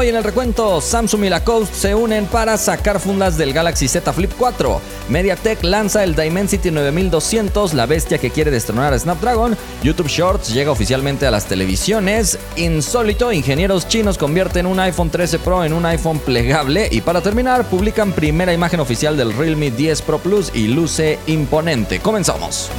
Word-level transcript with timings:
Hoy 0.00 0.10
en 0.10 0.14
el 0.14 0.22
recuento, 0.22 0.80
Samsung 0.80 1.24
y 1.24 1.28
Lacoste 1.28 1.74
se 1.74 1.94
unen 1.96 2.26
para 2.26 2.56
sacar 2.56 3.00
fundas 3.00 3.36
del 3.36 3.52
Galaxy 3.52 3.88
Z 3.88 4.12
Flip 4.12 4.30
4. 4.38 4.80
MediaTek 5.08 5.64
lanza 5.64 6.04
el 6.04 6.14
Dimensity 6.14 6.70
9200, 6.70 7.74
la 7.74 7.84
bestia 7.84 8.18
que 8.18 8.30
quiere 8.30 8.52
destronar 8.52 8.92
a 8.92 8.98
Snapdragon. 9.00 9.56
YouTube 9.82 10.06
Shorts 10.06 10.54
llega 10.54 10.70
oficialmente 10.70 11.26
a 11.26 11.32
las 11.32 11.46
televisiones. 11.46 12.38
Insólito, 12.54 13.32
ingenieros 13.32 13.88
chinos 13.88 14.18
convierten 14.18 14.66
un 14.66 14.78
iPhone 14.78 15.10
13 15.10 15.40
Pro 15.40 15.64
en 15.64 15.72
un 15.72 15.84
iPhone 15.84 16.20
plegable. 16.20 16.86
Y 16.92 17.00
para 17.00 17.20
terminar, 17.20 17.64
publican 17.64 18.12
primera 18.12 18.52
imagen 18.52 18.78
oficial 18.78 19.16
del 19.16 19.32
Realme 19.32 19.72
10 19.72 20.02
Pro 20.02 20.18
Plus 20.20 20.52
y 20.54 20.68
luce 20.68 21.18
imponente. 21.26 21.98
Comenzamos. 21.98 22.70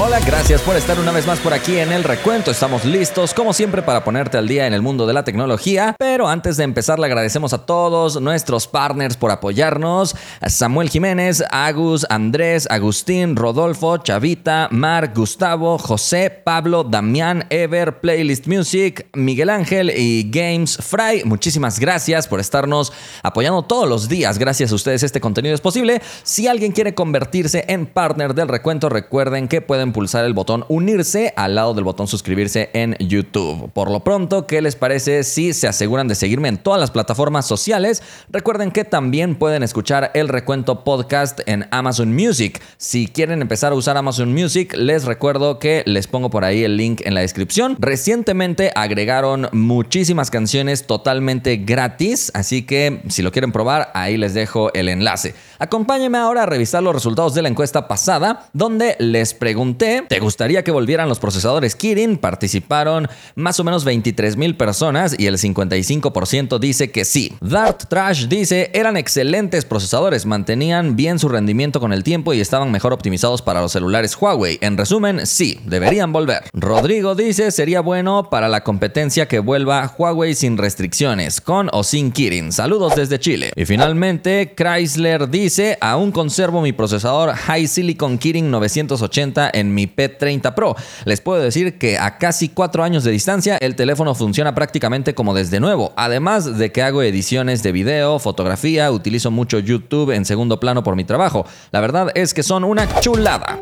Hola, 0.00 0.20
gracias 0.20 0.62
por 0.62 0.76
estar 0.76 0.96
una 1.00 1.10
vez 1.10 1.26
más 1.26 1.40
por 1.40 1.52
aquí 1.52 1.76
en 1.76 1.90
el 1.90 2.04
recuento. 2.04 2.52
Estamos 2.52 2.84
listos, 2.84 3.34
como 3.34 3.52
siempre, 3.52 3.82
para 3.82 4.04
ponerte 4.04 4.38
al 4.38 4.46
día 4.46 4.68
en 4.68 4.72
el 4.72 4.80
mundo 4.80 5.08
de 5.08 5.12
la 5.12 5.24
tecnología. 5.24 5.96
Pero 5.98 6.28
antes 6.28 6.56
de 6.56 6.62
empezar, 6.62 7.00
le 7.00 7.06
agradecemos 7.06 7.52
a 7.52 7.66
todos 7.66 8.20
nuestros 8.20 8.68
partners 8.68 9.16
por 9.16 9.32
apoyarnos: 9.32 10.14
Samuel 10.46 10.88
Jiménez, 10.88 11.42
Agus, 11.50 12.06
Andrés, 12.10 12.68
Agustín, 12.70 13.34
Rodolfo, 13.34 13.98
Chavita, 13.98 14.68
Marc, 14.70 15.16
Gustavo, 15.16 15.78
José, 15.78 16.30
Pablo, 16.30 16.84
Damián, 16.84 17.46
Ever, 17.50 17.98
Playlist 17.98 18.46
Music, 18.46 19.08
Miguel 19.14 19.50
Ángel 19.50 19.90
y 19.90 20.30
Games 20.30 20.76
Fry. 20.76 21.24
Muchísimas 21.24 21.80
gracias 21.80 22.28
por 22.28 22.38
estarnos 22.38 22.92
apoyando 23.24 23.62
todos 23.62 23.88
los 23.88 24.08
días. 24.08 24.38
Gracias 24.38 24.70
a 24.70 24.76
ustedes, 24.76 25.02
este 25.02 25.20
contenido 25.20 25.56
es 25.56 25.60
posible. 25.60 26.00
Si 26.22 26.46
alguien 26.46 26.70
quiere 26.70 26.94
convertirse 26.94 27.64
en 27.66 27.86
partner 27.86 28.32
del 28.34 28.46
recuento, 28.46 28.88
recuerden 28.88 29.48
que 29.48 29.60
pueden 29.60 29.87
pulsar 29.92 30.24
el 30.24 30.34
botón 30.34 30.64
unirse 30.68 31.32
al 31.36 31.54
lado 31.54 31.74
del 31.74 31.84
botón 31.84 32.08
suscribirse 32.08 32.70
en 32.72 32.96
YouTube. 32.98 33.70
Por 33.72 33.90
lo 33.90 34.00
pronto, 34.00 34.46
¿qué 34.46 34.60
les 34.62 34.76
parece 34.76 35.24
si 35.24 35.52
se 35.52 35.68
aseguran 35.68 36.08
de 36.08 36.14
seguirme 36.14 36.48
en 36.48 36.58
todas 36.58 36.80
las 36.80 36.90
plataformas 36.90 37.46
sociales? 37.46 38.02
Recuerden 38.30 38.70
que 38.70 38.84
también 38.84 39.36
pueden 39.36 39.62
escuchar 39.62 40.10
el 40.14 40.28
recuento 40.28 40.84
podcast 40.84 41.40
en 41.46 41.66
Amazon 41.70 42.14
Music. 42.14 42.60
Si 42.76 43.06
quieren 43.06 43.42
empezar 43.42 43.72
a 43.72 43.76
usar 43.76 43.96
Amazon 43.96 44.32
Music, 44.32 44.74
les 44.76 45.04
recuerdo 45.04 45.58
que 45.58 45.82
les 45.86 46.06
pongo 46.06 46.30
por 46.30 46.44
ahí 46.44 46.64
el 46.64 46.76
link 46.76 47.02
en 47.04 47.14
la 47.14 47.20
descripción. 47.20 47.76
Recientemente 47.78 48.72
agregaron 48.74 49.48
muchísimas 49.52 50.30
canciones 50.30 50.86
totalmente 50.86 51.56
gratis, 51.56 52.30
así 52.34 52.62
que 52.62 53.02
si 53.08 53.22
lo 53.22 53.32
quieren 53.32 53.52
probar, 53.52 53.90
ahí 53.94 54.16
les 54.16 54.34
dejo 54.34 54.72
el 54.74 54.88
enlace. 54.88 55.34
Acompáñenme 55.58 56.18
ahora 56.18 56.44
a 56.44 56.46
revisar 56.46 56.82
los 56.82 56.94
resultados 56.94 57.34
de 57.34 57.42
la 57.42 57.48
encuesta 57.48 57.88
pasada, 57.88 58.48
donde 58.52 58.96
les 58.98 59.34
pregunté 59.34 60.04
¿te 60.08 60.20
gustaría 60.20 60.62
que 60.62 60.70
volvieran 60.70 61.08
los 61.08 61.18
procesadores 61.18 61.74
Kirin? 61.74 62.16
Participaron 62.16 63.08
más 63.34 63.58
o 63.58 63.64
menos 63.64 63.84
23 63.84 64.36
mil 64.36 64.56
personas 64.56 65.16
y 65.18 65.26
el 65.26 65.36
55% 65.36 66.58
dice 66.58 66.90
que 66.90 67.04
sí. 67.04 67.36
Dart 67.40 67.84
Trash 67.88 68.26
dice, 68.28 68.70
eran 68.72 68.96
excelentes 68.96 69.64
procesadores, 69.64 70.26
mantenían 70.26 70.94
bien 70.94 71.18
su 71.18 71.28
rendimiento 71.28 71.80
con 71.80 71.92
el 71.92 72.04
tiempo 72.04 72.32
y 72.34 72.40
estaban 72.40 72.70
mejor 72.70 72.92
optimizados 72.92 73.42
para 73.42 73.60
los 73.60 73.72
celulares 73.72 74.16
Huawei. 74.16 74.58
En 74.60 74.76
resumen, 74.76 75.26
sí, 75.26 75.60
deberían 75.64 76.12
volver. 76.12 76.44
Rodrigo 76.52 77.14
dice, 77.14 77.50
sería 77.50 77.80
bueno 77.80 78.30
para 78.30 78.48
la 78.48 78.62
competencia 78.62 79.26
que 79.26 79.40
vuelva 79.40 79.94
Huawei 79.98 80.34
sin 80.34 80.56
restricciones, 80.56 81.40
con 81.40 81.68
o 81.72 81.82
sin 81.82 82.12
Kirin. 82.12 82.52
Saludos 82.52 82.94
desde 82.94 83.18
Chile. 83.18 83.50
Y 83.56 83.64
finalmente, 83.64 84.54
Chrysler 84.56 85.28
dice, 85.28 85.47
aún 85.80 86.12
conservo 86.12 86.60
mi 86.60 86.72
procesador 86.72 87.34
High 87.34 87.66
Silicon 87.66 88.18
Kirin 88.18 88.50
980 88.50 89.50
en 89.52 89.74
mi 89.74 89.86
P30 89.86 90.54
Pro. 90.54 90.76
Les 91.04 91.20
puedo 91.20 91.42
decir 91.42 91.78
que 91.78 91.98
a 91.98 92.18
casi 92.18 92.48
cuatro 92.48 92.84
años 92.84 93.04
de 93.04 93.10
distancia 93.10 93.56
el 93.60 93.74
teléfono 93.74 94.14
funciona 94.14 94.54
prácticamente 94.54 95.14
como 95.14 95.34
desde 95.34 95.60
nuevo. 95.60 95.92
Además 95.96 96.58
de 96.58 96.72
que 96.72 96.82
hago 96.82 97.02
ediciones 97.02 97.62
de 97.62 97.72
video, 97.72 98.18
fotografía, 98.18 98.90
utilizo 98.90 99.30
mucho 99.30 99.58
YouTube 99.58 100.14
en 100.14 100.24
segundo 100.24 100.60
plano 100.60 100.82
por 100.82 100.96
mi 100.96 101.04
trabajo. 101.04 101.46
La 101.70 101.80
verdad 101.80 102.10
es 102.14 102.34
que 102.34 102.42
son 102.42 102.64
una 102.64 103.00
chulada. 103.00 103.60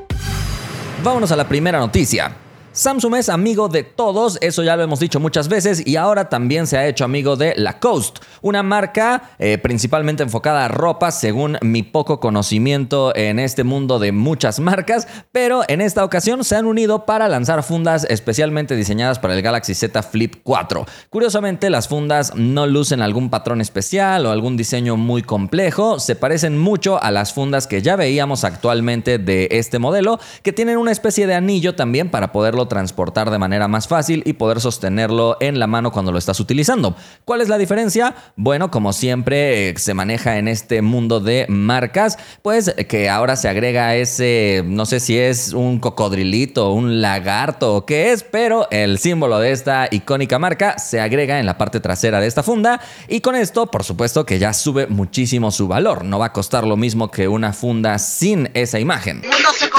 Vámonos 1.02 1.30
a 1.30 1.36
la 1.36 1.48
primera 1.48 1.78
noticia. 1.78 2.45
Samsung 2.76 3.14
es 3.14 3.30
amigo 3.30 3.70
de 3.70 3.84
todos, 3.84 4.36
eso 4.42 4.62
ya 4.62 4.76
lo 4.76 4.82
hemos 4.82 5.00
dicho 5.00 5.18
muchas 5.18 5.48
veces, 5.48 5.86
y 5.86 5.96
ahora 5.96 6.28
también 6.28 6.66
se 6.66 6.76
ha 6.76 6.86
hecho 6.86 7.06
amigo 7.06 7.34
de 7.34 7.54
Lacoste, 7.56 8.20
una 8.42 8.62
marca 8.62 9.30
eh, 9.38 9.56
principalmente 9.56 10.22
enfocada 10.22 10.66
a 10.66 10.68
ropa, 10.68 11.10
según 11.10 11.56
mi 11.62 11.82
poco 11.82 12.20
conocimiento 12.20 13.16
en 13.16 13.38
este 13.38 13.64
mundo 13.64 13.98
de 13.98 14.12
muchas 14.12 14.60
marcas, 14.60 15.08
pero 15.32 15.62
en 15.68 15.80
esta 15.80 16.04
ocasión 16.04 16.44
se 16.44 16.54
han 16.54 16.66
unido 16.66 17.06
para 17.06 17.30
lanzar 17.30 17.62
fundas 17.62 18.06
especialmente 18.10 18.76
diseñadas 18.76 19.18
para 19.20 19.34
el 19.34 19.40
Galaxy 19.40 19.74
Z 19.74 20.02
Flip 20.02 20.34
4. 20.42 20.84
Curiosamente, 21.08 21.70
las 21.70 21.88
fundas 21.88 22.34
no 22.34 22.66
lucen 22.66 23.00
algún 23.00 23.30
patrón 23.30 23.62
especial 23.62 24.26
o 24.26 24.32
algún 24.32 24.58
diseño 24.58 24.98
muy 24.98 25.22
complejo, 25.22 25.98
se 25.98 26.14
parecen 26.14 26.58
mucho 26.58 27.02
a 27.02 27.10
las 27.10 27.32
fundas 27.32 27.66
que 27.66 27.80
ya 27.80 27.96
veíamos 27.96 28.44
actualmente 28.44 29.16
de 29.16 29.48
este 29.52 29.78
modelo, 29.78 30.20
que 30.42 30.52
tienen 30.52 30.76
una 30.76 30.92
especie 30.92 31.26
de 31.26 31.34
anillo 31.34 31.74
también 31.74 32.10
para 32.10 32.32
poderlo 32.32 32.65
transportar 32.68 33.30
de 33.30 33.38
manera 33.38 33.68
más 33.68 33.88
fácil 33.88 34.22
y 34.26 34.34
poder 34.34 34.60
sostenerlo 34.60 35.36
en 35.40 35.58
la 35.58 35.66
mano 35.66 35.92
cuando 35.92 36.12
lo 36.12 36.18
estás 36.18 36.40
utilizando. 36.40 36.96
¿Cuál 37.24 37.40
es 37.40 37.48
la 37.48 37.58
diferencia? 37.58 38.14
Bueno, 38.36 38.70
como 38.70 38.92
siempre 38.92 39.70
eh, 39.70 39.74
se 39.76 39.94
maneja 39.94 40.38
en 40.38 40.48
este 40.48 40.82
mundo 40.82 41.20
de 41.20 41.46
marcas, 41.48 42.18
pues 42.42 42.74
que 42.88 43.08
ahora 43.08 43.36
se 43.36 43.48
agrega 43.48 43.94
ese, 43.94 44.62
no 44.66 44.86
sé 44.86 45.00
si 45.00 45.18
es 45.18 45.52
un 45.52 45.78
cocodrilito, 45.80 46.72
un 46.72 47.00
lagarto 47.00 47.74
o 47.74 47.86
qué 47.86 48.12
es, 48.12 48.22
pero 48.22 48.68
el 48.70 48.98
símbolo 48.98 49.38
de 49.38 49.52
esta 49.52 49.88
icónica 49.90 50.38
marca 50.38 50.78
se 50.78 51.00
agrega 51.00 51.38
en 51.38 51.46
la 51.46 51.58
parte 51.58 51.80
trasera 51.80 52.20
de 52.20 52.26
esta 52.26 52.42
funda 52.42 52.80
y 53.08 53.20
con 53.20 53.34
esto, 53.36 53.66
por 53.66 53.84
supuesto 53.84 54.26
que 54.26 54.38
ya 54.38 54.52
sube 54.52 54.86
muchísimo 54.86 55.50
su 55.50 55.68
valor. 55.68 56.04
No 56.04 56.18
va 56.18 56.26
a 56.26 56.32
costar 56.32 56.66
lo 56.66 56.76
mismo 56.76 57.10
que 57.10 57.28
una 57.28 57.52
funda 57.52 57.98
sin 57.98 58.50
esa 58.54 58.78
imagen. 58.78 59.22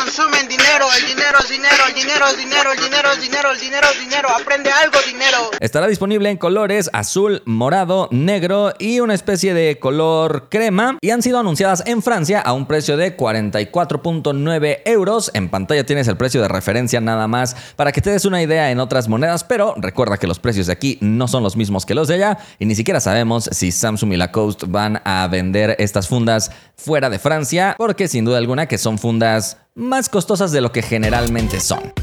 Consume 0.08 0.40
en 0.40 0.48
dinero, 0.48 0.86
el 0.98 1.06
dinero 1.06 1.38
es 1.44 1.50
dinero, 1.50 1.84
el 1.86 1.94
dinero 1.94 2.26
es 2.28 2.38
dinero, 2.38 2.72
el 2.72 2.80
dinero 2.80 3.12
es 3.12 3.22
dinero, 3.22 3.52
el 3.52 3.60
dinero 3.60 3.88
es 3.92 4.00
dinero, 4.00 4.30
aprende 4.30 4.72
algo 4.72 4.98
dinero. 5.06 5.52
Estará 5.60 5.88
disponible 5.88 6.30
en 6.30 6.38
colores 6.38 6.90
azul, 6.94 7.42
morado, 7.46 8.08
negro 8.12 8.74
y 8.80 9.02
una 9.02 9.14
especie 9.14 9.54
de 9.54 9.80
color 9.80 10.48
crema 10.50 10.98
y 11.02 11.10
han 11.10 11.22
sido 11.22 11.40
anunciadas 11.40 11.84
en 11.86 12.02
Francia 12.02 12.40
a 12.40 12.54
un 12.54 12.68
precio 12.68 12.96
de 12.96 13.18
44.9 13.18 14.82
euros. 14.86 15.30
En 15.34 15.50
pantalla 15.50 15.86
tienes 15.86 16.08
el 16.08 16.16
precio 16.16 16.42
de 16.42 16.48
referencia 16.48 17.02
nada 17.02 17.28
más 17.28 17.58
para 17.76 17.92
que 17.92 18.00
te 18.00 18.12
des 18.12 18.24
una 18.24 18.42
idea 18.42 18.72
en 18.72 18.80
otras 18.80 19.10
monedas, 19.10 19.44
pero 19.44 19.74
recuerda 19.76 20.18
que 20.18 20.28
los 20.28 20.40
precios 20.40 20.68
de 20.68 20.74
aquí 20.74 20.98
no 21.02 21.28
son 21.28 21.44
los 21.44 21.58
mismos 21.58 21.86
que 21.86 21.96
los 21.96 22.08
de 22.08 22.14
allá 22.16 22.38
y 22.60 22.66
ni 22.66 22.76
siquiera 22.76 23.02
sabemos 23.02 23.50
si 23.52 23.74
Samsung 23.74 24.14
y 24.14 24.18
Lacoste 24.18 24.68
van 24.70 25.02
a 25.04 25.28
vender 25.28 25.76
estas 25.80 26.08
fundas 26.08 26.50
fuera 26.78 27.10
de 27.10 27.20
Francia, 27.20 27.76
porque 27.78 28.08
sin 28.08 28.24
duda 28.24 28.38
alguna 28.38 28.68
que 28.68 28.78
son 28.78 28.98
fundas 28.98 29.58
más 29.78 30.10
costosas 30.10 30.52
de 30.52 30.60
lo 30.60 30.72
que 30.72 30.82
generalmente 30.82 31.60
son. 31.60 31.94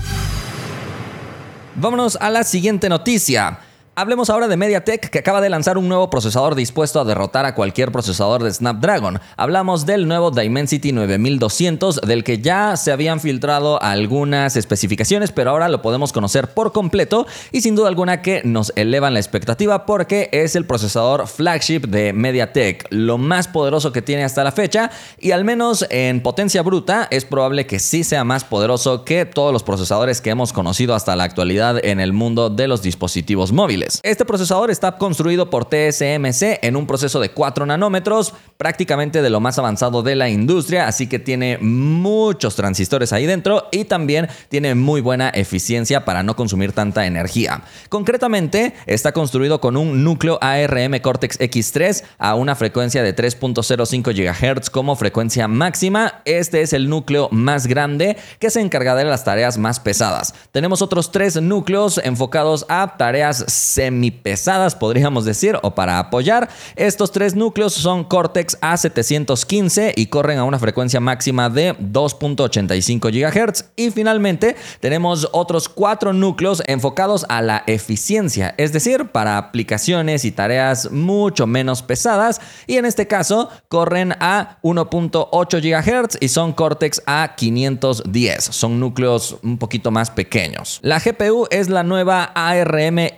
Vámonos 1.74 2.16
a 2.20 2.30
la 2.30 2.44
siguiente 2.44 2.88
noticia. 2.88 3.58
Hablemos 3.96 4.28
ahora 4.28 4.48
de 4.48 4.56
MediaTek 4.56 5.08
que 5.08 5.20
acaba 5.20 5.40
de 5.40 5.48
lanzar 5.48 5.78
un 5.78 5.86
nuevo 5.86 6.10
procesador 6.10 6.56
dispuesto 6.56 6.98
a 6.98 7.04
derrotar 7.04 7.46
a 7.46 7.54
cualquier 7.54 7.92
procesador 7.92 8.42
de 8.42 8.52
Snapdragon. 8.52 9.20
Hablamos 9.36 9.86
del 9.86 10.08
nuevo 10.08 10.32
Dimensity 10.32 10.90
9200 10.90 12.00
del 12.00 12.24
que 12.24 12.40
ya 12.40 12.76
se 12.76 12.90
habían 12.90 13.20
filtrado 13.20 13.80
algunas 13.80 14.56
especificaciones 14.56 15.30
pero 15.30 15.50
ahora 15.50 15.68
lo 15.68 15.80
podemos 15.80 16.12
conocer 16.12 16.48
por 16.48 16.72
completo 16.72 17.28
y 17.52 17.60
sin 17.60 17.76
duda 17.76 17.86
alguna 17.86 18.20
que 18.20 18.42
nos 18.42 18.72
elevan 18.74 19.14
la 19.14 19.20
expectativa 19.20 19.86
porque 19.86 20.28
es 20.32 20.56
el 20.56 20.66
procesador 20.66 21.28
flagship 21.28 21.82
de 21.82 22.12
MediaTek, 22.12 22.88
lo 22.90 23.16
más 23.16 23.46
poderoso 23.46 23.92
que 23.92 24.02
tiene 24.02 24.24
hasta 24.24 24.42
la 24.42 24.50
fecha 24.50 24.90
y 25.20 25.30
al 25.30 25.44
menos 25.44 25.86
en 25.90 26.20
potencia 26.20 26.62
bruta 26.62 27.06
es 27.12 27.24
probable 27.24 27.68
que 27.68 27.78
sí 27.78 28.02
sea 28.02 28.24
más 28.24 28.42
poderoso 28.42 29.04
que 29.04 29.24
todos 29.24 29.52
los 29.52 29.62
procesadores 29.62 30.20
que 30.20 30.30
hemos 30.30 30.52
conocido 30.52 30.96
hasta 30.96 31.14
la 31.14 31.22
actualidad 31.22 31.78
en 31.84 32.00
el 32.00 32.12
mundo 32.12 32.50
de 32.50 32.66
los 32.66 32.82
dispositivos 32.82 33.52
móviles. 33.52 33.83
Este 34.02 34.24
procesador 34.24 34.70
está 34.70 34.96
construido 34.98 35.50
por 35.50 35.64
TSMC 35.66 36.58
en 36.62 36.76
un 36.76 36.86
proceso 36.86 37.20
de 37.20 37.30
4 37.30 37.66
nanómetros, 37.66 38.34
prácticamente 38.56 39.22
de 39.22 39.30
lo 39.30 39.40
más 39.40 39.58
avanzado 39.58 40.02
de 40.02 40.14
la 40.14 40.28
industria, 40.28 40.86
así 40.86 41.06
que 41.06 41.18
tiene 41.18 41.58
muchos 41.58 42.56
transistores 42.56 43.12
ahí 43.12 43.26
dentro 43.26 43.68
y 43.72 43.84
también 43.84 44.28
tiene 44.48 44.74
muy 44.74 45.00
buena 45.00 45.28
eficiencia 45.30 46.04
para 46.04 46.22
no 46.22 46.36
consumir 46.36 46.72
tanta 46.72 47.06
energía. 47.06 47.62
Concretamente, 47.88 48.74
está 48.86 49.12
construido 49.12 49.60
con 49.60 49.76
un 49.76 50.04
núcleo 50.04 50.38
ARM 50.40 50.98
Cortex 51.00 51.38
X3 51.38 52.04
a 52.18 52.34
una 52.34 52.54
frecuencia 52.54 53.02
de 53.02 53.14
3.05 53.14 54.14
GHz 54.14 54.70
como 54.70 54.96
frecuencia 54.96 55.48
máxima. 55.48 56.22
Este 56.24 56.62
es 56.62 56.72
el 56.72 56.88
núcleo 56.88 57.28
más 57.30 57.66
grande 57.66 58.16
que 58.38 58.50
se 58.50 58.60
encarga 58.60 58.94
de 58.94 59.04
las 59.04 59.24
tareas 59.24 59.58
más 59.58 59.80
pesadas. 59.80 60.34
Tenemos 60.52 60.82
otros 60.82 61.12
tres 61.12 61.40
núcleos 61.40 62.00
enfocados 62.02 62.66
a 62.68 62.96
tareas 62.96 63.44
semipesadas, 63.74 64.74
podríamos 64.74 65.24
decir, 65.24 65.58
o 65.62 65.74
para 65.74 65.98
apoyar. 65.98 66.48
Estos 66.76 67.12
tres 67.12 67.34
núcleos 67.34 67.74
son 67.74 68.04
Cortex 68.04 68.60
A715 68.60 69.92
y 69.96 70.06
corren 70.06 70.38
a 70.38 70.44
una 70.44 70.58
frecuencia 70.58 71.00
máxima 71.00 71.50
de 71.50 71.76
2.85 71.78 73.10
GHz. 73.10 73.64
Y 73.76 73.90
finalmente 73.90 74.56
tenemos 74.80 75.28
otros 75.32 75.68
cuatro 75.68 76.12
núcleos 76.12 76.62
enfocados 76.66 77.26
a 77.28 77.42
la 77.42 77.64
eficiencia, 77.66 78.54
es 78.56 78.72
decir, 78.72 79.06
para 79.06 79.38
aplicaciones 79.38 80.24
y 80.24 80.32
tareas 80.32 80.90
mucho 80.90 81.46
menos 81.46 81.82
pesadas. 81.82 82.40
Y 82.66 82.76
en 82.76 82.84
este 82.84 83.06
caso 83.06 83.50
corren 83.68 84.12
a 84.20 84.58
1.8 84.62 85.60
GHz 85.60 86.18
y 86.20 86.28
son 86.28 86.52
Cortex 86.52 87.02
A510. 87.06 88.40
Son 88.40 88.80
núcleos 88.80 89.36
un 89.42 89.58
poquito 89.58 89.90
más 89.90 90.10
pequeños. 90.10 90.78
La 90.82 90.98
GPU 90.98 91.46
es 91.50 91.68
la 91.68 91.82
nueva 91.82 92.24
ARM 92.34 93.08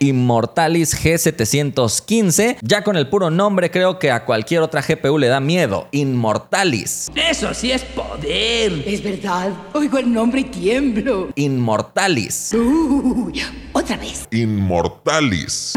Immortalis 0.47 0.95
G715. 1.03 2.57
Ya 2.61 2.81
con 2.81 2.95
el 2.95 3.09
puro 3.09 3.29
nombre 3.29 3.69
creo 3.69 3.99
que 3.99 4.11
a 4.11 4.23
cualquier 4.23 4.61
otra 4.61 4.81
GPU 4.81 5.17
le 5.17 5.27
da 5.27 5.41
miedo. 5.41 5.89
Immortalis. 5.91 7.09
Eso 7.15 7.53
sí 7.53 7.71
es 7.71 7.83
poder. 7.83 8.71
Es 8.85 9.03
verdad. 9.03 9.51
Oigo 9.73 9.97
el 9.97 10.11
nombre 10.11 10.41
y 10.41 10.43
tiemblo. 10.45 11.27
Immortalis. 11.35 12.53
Uy, 12.53 13.41
otra 13.73 13.97
vez. 13.97 14.25
Inmortalis. 14.31 15.73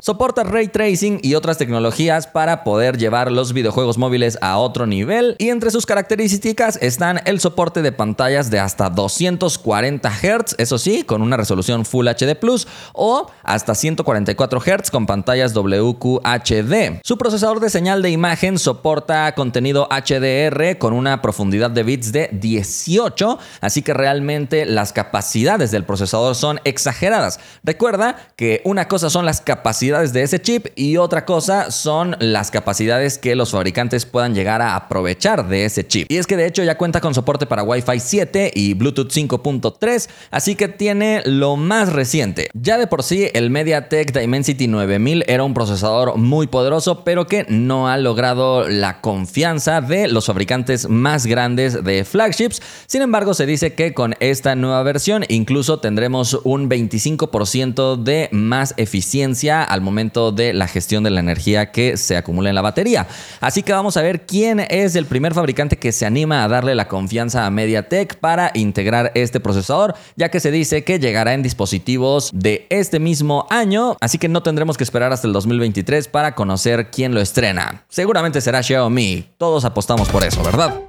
Soporta 0.00 0.44
ray 0.44 0.68
tracing 0.68 1.18
y 1.22 1.34
otras 1.34 1.58
tecnologías 1.58 2.28
para 2.28 2.62
poder 2.62 2.98
llevar 2.98 3.32
los 3.32 3.52
videojuegos 3.52 3.98
móviles 3.98 4.38
a 4.40 4.58
otro 4.58 4.86
nivel 4.86 5.34
y 5.38 5.48
entre 5.48 5.72
sus 5.72 5.86
características 5.86 6.78
están 6.80 7.20
el 7.24 7.40
soporte 7.40 7.82
de 7.82 7.90
pantallas 7.90 8.50
de 8.50 8.60
hasta 8.60 8.90
240 8.90 10.08
Hz, 10.10 10.54
eso 10.58 10.78
sí, 10.78 11.02
con 11.02 11.20
una 11.22 11.36
resolución 11.36 11.84
Full 11.84 12.06
HD 12.08 12.36
Plus 12.38 12.68
o 12.92 13.30
hasta 13.42 13.71
144 13.74 14.60
Hz 14.60 14.90
con 14.90 15.06
pantallas 15.06 15.54
WQHD. 15.54 17.00
Su 17.02 17.18
procesador 17.18 17.60
de 17.60 17.70
señal 17.70 18.02
de 18.02 18.10
imagen 18.10 18.58
soporta 18.58 19.34
contenido 19.34 19.88
HDR 19.90 20.78
con 20.78 20.92
una 20.92 21.22
profundidad 21.22 21.70
de 21.70 21.82
bits 21.82 22.12
de 22.12 22.28
18, 22.32 23.38
así 23.60 23.82
que 23.82 23.94
realmente 23.94 24.66
las 24.66 24.92
capacidades 24.92 25.70
del 25.70 25.84
procesador 25.84 26.34
son 26.34 26.60
exageradas. 26.64 27.40
Recuerda 27.64 28.16
que 28.36 28.60
una 28.64 28.88
cosa 28.88 29.10
son 29.10 29.26
las 29.26 29.40
capacidades 29.40 30.12
de 30.12 30.22
ese 30.22 30.40
chip 30.40 30.66
y 30.76 30.96
otra 30.96 31.24
cosa 31.24 31.70
son 31.70 32.16
las 32.18 32.50
capacidades 32.50 33.18
que 33.18 33.34
los 33.36 33.52
fabricantes 33.52 34.06
puedan 34.06 34.34
llegar 34.34 34.62
a 34.62 34.76
aprovechar 34.76 35.48
de 35.48 35.64
ese 35.64 35.86
chip. 35.86 36.10
Y 36.10 36.18
es 36.18 36.26
que 36.26 36.36
de 36.36 36.46
hecho 36.46 36.62
ya 36.62 36.78
cuenta 36.78 37.00
con 37.00 37.14
soporte 37.14 37.46
para 37.46 37.62
Wi-Fi 37.62 38.00
7 38.00 38.52
y 38.54 38.74
Bluetooth 38.74 39.10
5.3, 39.10 40.08
así 40.30 40.54
que 40.54 40.68
tiene 40.68 41.22
lo 41.24 41.56
más 41.56 41.92
reciente. 41.92 42.48
Ya 42.54 42.78
de 42.78 42.86
por 42.86 43.02
sí 43.02 43.28
el 43.32 43.50
MediaTek 43.62 44.12
Dimensity 44.12 44.66
9000 44.66 45.24
era 45.28 45.44
un 45.44 45.54
procesador 45.54 46.16
muy 46.16 46.48
poderoso, 46.48 47.04
pero 47.04 47.28
que 47.28 47.46
no 47.48 47.88
ha 47.88 47.96
logrado 47.96 48.68
la 48.68 49.00
confianza 49.00 49.80
de 49.80 50.08
los 50.08 50.26
fabricantes 50.26 50.88
más 50.88 51.26
grandes 51.26 51.84
de 51.84 52.04
flagships. 52.04 52.60
Sin 52.86 53.02
embargo, 53.02 53.34
se 53.34 53.46
dice 53.46 53.74
que 53.74 53.94
con 53.94 54.16
esta 54.18 54.56
nueva 54.56 54.82
versión 54.82 55.24
incluso 55.28 55.78
tendremos 55.78 56.40
un 56.42 56.68
25% 56.68 58.02
de 58.02 58.28
más 58.32 58.74
eficiencia 58.78 59.62
al 59.62 59.80
momento 59.80 60.32
de 60.32 60.52
la 60.54 60.66
gestión 60.66 61.04
de 61.04 61.10
la 61.10 61.20
energía 61.20 61.70
que 61.70 61.96
se 61.96 62.16
acumula 62.16 62.48
en 62.48 62.56
la 62.56 62.62
batería. 62.62 63.06
Así 63.40 63.62
que 63.62 63.72
vamos 63.72 63.96
a 63.96 64.02
ver 64.02 64.26
quién 64.26 64.58
es 64.58 64.96
el 64.96 65.06
primer 65.06 65.34
fabricante 65.34 65.78
que 65.78 65.92
se 65.92 66.04
anima 66.04 66.42
a 66.42 66.48
darle 66.48 66.74
la 66.74 66.88
confianza 66.88 67.46
a 67.46 67.50
MediaTek 67.50 68.16
para 68.16 68.50
integrar 68.54 69.12
este 69.14 69.38
procesador, 69.38 69.94
ya 70.16 70.30
que 70.30 70.40
se 70.40 70.50
dice 70.50 70.82
que 70.82 70.98
llegará 70.98 71.34
en 71.34 71.44
dispositivos 71.44 72.30
de 72.34 72.66
este 72.70 72.98
mismo 72.98 73.41
año, 73.50 73.96
así 74.00 74.18
que 74.18 74.28
no 74.28 74.42
tendremos 74.42 74.76
que 74.76 74.84
esperar 74.84 75.12
hasta 75.12 75.26
el 75.26 75.32
2023 75.32 76.08
para 76.08 76.34
conocer 76.34 76.90
quién 76.90 77.14
lo 77.14 77.20
estrena. 77.20 77.84
Seguramente 77.88 78.40
será 78.40 78.62
Xiaomi, 78.62 79.34
todos 79.38 79.64
apostamos 79.64 80.08
por 80.08 80.24
eso, 80.24 80.42
¿verdad? 80.42 80.80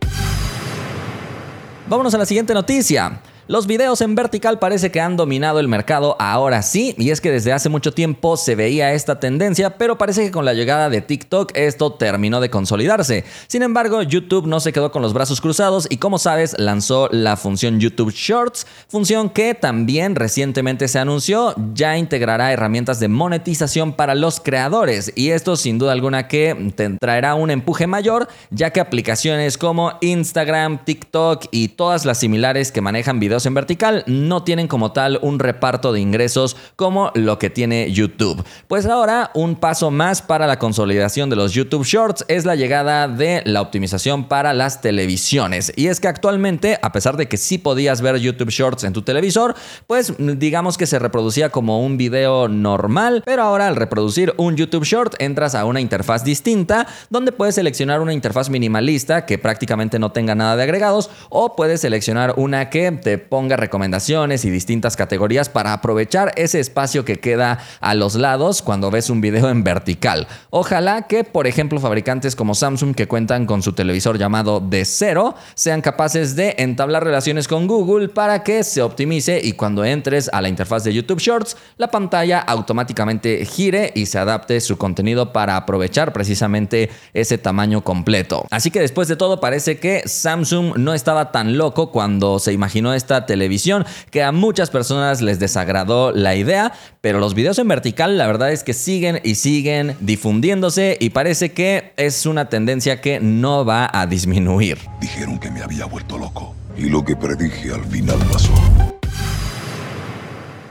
Vámonos 1.87 2.13
a 2.13 2.17
la 2.17 2.25
siguiente 2.25 2.53
noticia. 2.53 3.21
Los 3.45 3.67
videos 3.67 3.99
en 3.99 4.15
vertical 4.15 4.57
parece 4.57 4.89
que 4.89 5.01
han 5.01 5.17
dominado 5.17 5.59
el 5.59 5.67
mercado 5.67 6.15
ahora 6.17 6.61
sí, 6.61 6.95
y 6.97 7.09
es 7.09 7.19
que 7.19 7.29
desde 7.29 7.51
hace 7.51 7.67
mucho 7.67 7.93
tiempo 7.93 8.37
se 8.37 8.55
veía 8.55 8.93
esta 8.93 9.19
tendencia, 9.19 9.77
pero 9.77 9.97
parece 9.97 10.23
que 10.23 10.31
con 10.31 10.45
la 10.45 10.53
llegada 10.53 10.89
de 10.89 11.01
TikTok 11.01 11.51
esto 11.53 11.91
terminó 11.91 12.39
de 12.39 12.49
consolidarse. 12.49 13.25
Sin 13.47 13.61
embargo, 13.61 14.01
YouTube 14.01 14.47
no 14.47 14.61
se 14.61 14.71
quedó 14.71 14.93
con 14.93 15.01
los 15.01 15.11
brazos 15.11 15.41
cruzados 15.41 15.87
y 15.89 15.97
como 15.97 16.19
sabes 16.19 16.55
lanzó 16.57 17.09
la 17.11 17.35
función 17.35 17.81
YouTube 17.81 18.13
Shorts, 18.15 18.65
función 18.87 19.29
que 19.29 19.55
también 19.55 20.15
recientemente 20.15 20.87
se 20.87 20.99
anunció, 20.99 21.53
ya 21.73 21.97
integrará 21.97 22.53
herramientas 22.53 23.01
de 23.01 23.09
monetización 23.09 23.91
para 23.91 24.15
los 24.15 24.39
creadores 24.39 25.11
y 25.17 25.31
esto 25.31 25.57
sin 25.57 25.79
duda 25.79 25.91
alguna 25.91 26.29
que 26.29 26.71
te 26.77 26.91
traerá 26.91 27.35
un 27.35 27.51
empuje 27.51 27.87
mayor, 27.87 28.29
ya 28.51 28.69
que 28.69 28.79
aplicaciones 28.79 29.57
como 29.57 29.91
Instagram, 29.99 30.85
TikTok 30.85 31.47
y 31.51 31.67
todas 31.67 32.05
las 32.05 32.19
similares 32.19 32.71
que 32.71 32.79
manejan 32.79 33.19
videos 33.19 33.32
en 33.33 33.55
vertical 33.55 34.03
no 34.05 34.43
tienen 34.43 34.67
como 34.67 34.91
tal 34.91 35.19
un 35.21 35.39
reparto 35.39 35.91
de 35.91 35.99
ingresos 35.99 36.55
como 36.75 37.11
lo 37.15 37.39
que 37.39 37.49
tiene 37.49 37.91
YouTube. 37.91 38.43
Pues 38.67 38.85
ahora 38.85 39.31
un 39.33 39.55
paso 39.55 39.89
más 39.89 40.21
para 40.21 40.45
la 40.45 40.59
consolidación 40.59 41.29
de 41.31 41.35
los 41.35 41.53
YouTube 41.53 41.83
Shorts 41.83 42.25
es 42.27 42.45
la 42.45 42.55
llegada 42.55 43.07
de 43.07 43.41
la 43.45 43.61
optimización 43.61 44.27
para 44.27 44.53
las 44.53 44.81
televisiones. 44.81 45.73
Y 45.75 45.87
es 45.87 45.99
que 45.99 46.07
actualmente, 46.07 46.77
a 46.81 46.91
pesar 46.91 47.17
de 47.17 47.27
que 47.27 47.37
sí 47.37 47.57
podías 47.57 48.01
ver 48.01 48.17
YouTube 48.17 48.51
Shorts 48.51 48.83
en 48.83 48.93
tu 48.93 49.01
televisor, 49.01 49.55
pues 49.87 50.13
digamos 50.17 50.77
que 50.77 50.85
se 50.85 50.99
reproducía 50.99 51.49
como 51.49 51.83
un 51.83 51.97
video 51.97 52.47
normal, 52.47 53.23
pero 53.25 53.41
ahora 53.41 53.67
al 53.67 53.75
reproducir 53.75 54.33
un 54.37 54.55
YouTube 54.55 54.83
Short 54.83 55.15
entras 55.19 55.55
a 55.55 55.65
una 55.65 55.81
interfaz 55.81 56.23
distinta 56.23 56.85
donde 57.09 57.31
puedes 57.31 57.55
seleccionar 57.55 58.01
una 58.01 58.13
interfaz 58.13 58.49
minimalista 58.49 59.25
que 59.25 59.37
prácticamente 59.37 59.97
no 59.97 60.11
tenga 60.11 60.35
nada 60.35 60.55
de 60.55 60.63
agregados 60.63 61.09
o 61.29 61.55
puedes 61.55 61.81
seleccionar 61.81 62.33
una 62.37 62.69
que 62.69 62.91
te 62.91 63.17
ponga 63.29 63.57
recomendaciones 63.57 64.45
y 64.45 64.49
distintas 64.49 64.95
categorías 64.95 65.49
para 65.49 65.73
aprovechar 65.73 66.31
ese 66.35 66.59
espacio 66.59 67.05
que 67.05 67.19
queda 67.19 67.59
a 67.79 67.95
los 67.95 68.15
lados 68.15 68.61
cuando 68.61 68.91
ves 68.91 69.09
un 69.09 69.21
video 69.21 69.49
en 69.49 69.63
vertical. 69.63 70.27
Ojalá 70.49 71.03
que, 71.03 71.23
por 71.23 71.47
ejemplo, 71.47 71.79
fabricantes 71.79 72.35
como 72.35 72.55
Samsung 72.55 72.95
que 72.95 73.07
cuentan 73.07 73.45
con 73.45 73.61
su 73.61 73.73
televisor 73.73 74.17
llamado 74.17 74.59
de 74.59 74.85
cero 74.85 75.35
sean 75.55 75.81
capaces 75.81 76.35
de 76.35 76.55
entablar 76.57 77.03
relaciones 77.03 77.47
con 77.47 77.67
Google 77.67 78.09
para 78.09 78.43
que 78.43 78.63
se 78.63 78.81
optimice 78.81 79.39
y 79.43 79.53
cuando 79.53 79.85
entres 79.85 80.29
a 80.33 80.41
la 80.41 80.49
interfaz 80.49 80.83
de 80.83 80.93
YouTube 80.93 81.19
Shorts, 81.19 81.57
la 81.77 81.89
pantalla 81.89 82.39
automáticamente 82.39 83.45
gire 83.45 83.91
y 83.95 84.05
se 84.05 84.19
adapte 84.19 84.59
su 84.61 84.77
contenido 84.77 85.33
para 85.33 85.57
aprovechar 85.57 86.13
precisamente 86.13 86.89
ese 87.13 87.37
tamaño 87.37 87.83
completo. 87.83 88.45
Así 88.51 88.71
que 88.71 88.79
después 88.79 89.07
de 89.07 89.15
todo 89.15 89.39
parece 89.39 89.79
que 89.79 90.03
Samsung 90.05 90.77
no 90.77 90.93
estaba 90.93 91.31
tan 91.31 91.57
loco 91.57 91.91
cuando 91.91 92.39
se 92.39 92.53
imaginó 92.53 92.93
esta 92.93 93.12
televisión, 93.25 93.85
que 94.11 94.23
a 94.23 94.31
muchas 94.31 94.69
personas 94.69 95.21
les 95.21 95.39
desagradó 95.39 96.11
la 96.11 96.35
idea, 96.35 96.73
pero 97.01 97.19
los 97.19 97.33
videos 97.33 97.59
en 97.59 97.67
vertical 97.67 98.17
la 98.17 98.27
verdad 98.27 98.51
es 98.51 98.63
que 98.63 98.73
siguen 98.73 99.19
y 99.23 99.35
siguen 99.35 99.95
difundiéndose 99.99 100.97
y 100.99 101.11
parece 101.11 101.51
que 101.51 101.93
es 101.97 102.25
una 102.25 102.49
tendencia 102.49 103.01
que 103.01 103.19
no 103.19 103.65
va 103.65 103.89
a 103.91 104.05
disminuir. 104.07 104.77
Dijeron 104.99 105.39
que 105.39 105.49
me 105.51 105.61
había 105.61 105.85
vuelto 105.85 106.17
loco. 106.17 106.55
Y 106.75 106.89
lo 106.89 107.05
que 107.05 107.15
predije 107.15 107.71
al 107.71 107.85
final 107.85 108.17
pasó. 108.31 108.51